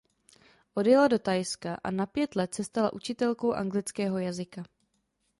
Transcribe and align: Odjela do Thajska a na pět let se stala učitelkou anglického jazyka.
Odjela 0.75 1.07
do 1.09 1.17
Thajska 1.19 1.77
a 1.83 1.91
na 1.91 2.05
pět 2.05 2.35
let 2.35 2.53
se 2.53 2.63
stala 2.63 2.93
učitelkou 2.93 3.53
anglického 3.53 4.19
jazyka. 4.19 4.63